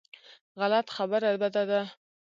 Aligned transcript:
غلط 0.59 0.87
خبره 0.95 1.29
بده 1.41 1.63
ده. 1.69 1.81